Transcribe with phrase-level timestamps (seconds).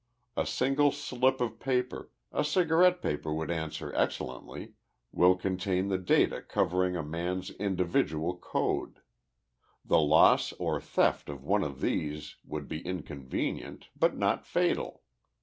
[0.35, 4.73] A single slip of paper a cigarette paper would answer excellently
[5.11, 9.01] will contain the data covering a man's individual code.
[9.85, 15.03] The loss or theft of one of these would be inconvenient, but not fatal.